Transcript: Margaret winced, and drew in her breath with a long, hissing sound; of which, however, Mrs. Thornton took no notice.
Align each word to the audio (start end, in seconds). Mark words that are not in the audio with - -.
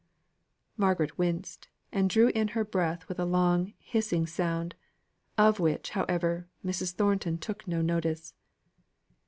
Margaret 0.77 1.15
winced, 1.19 1.67
and 1.91 2.09
drew 2.09 2.29
in 2.29 2.47
her 2.57 2.65
breath 2.65 3.07
with 3.07 3.19
a 3.19 3.23
long, 3.25 3.71
hissing 3.77 4.25
sound; 4.25 4.73
of 5.37 5.59
which, 5.59 5.91
however, 5.91 6.47
Mrs. 6.65 6.93
Thornton 6.95 7.37
took 7.37 7.67
no 7.67 7.83
notice. 7.83 8.33